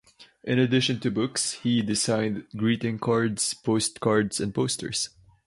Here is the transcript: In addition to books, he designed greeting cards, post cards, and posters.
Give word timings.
In 0.43 0.57
addition 0.57 0.99
to 1.01 1.11
books, 1.11 1.51
he 1.61 1.83
designed 1.83 2.47
greeting 2.57 2.97
cards, 2.97 3.53
post 3.53 3.99
cards, 3.99 4.39
and 4.39 4.51
posters. 4.51 5.09